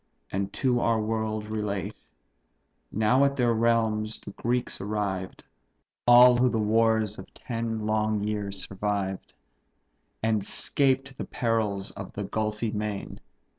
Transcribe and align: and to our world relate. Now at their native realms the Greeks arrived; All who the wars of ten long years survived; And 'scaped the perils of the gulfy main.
and 0.31 0.51
to 0.51 0.79
our 0.79 0.99
world 0.99 1.45
relate. 1.45 1.93
Now 2.91 3.23
at 3.23 3.35
their 3.35 3.49
native 3.49 3.61
realms 3.61 4.19
the 4.19 4.31
Greeks 4.31 4.81
arrived; 4.81 5.43
All 6.07 6.35
who 6.35 6.49
the 6.49 6.57
wars 6.57 7.19
of 7.19 7.31
ten 7.35 7.85
long 7.85 8.19
years 8.23 8.63
survived; 8.67 9.31
And 10.23 10.43
'scaped 10.43 11.15
the 11.19 11.25
perils 11.25 11.91
of 11.91 12.13
the 12.13 12.23
gulfy 12.23 12.71
main. 12.73 13.19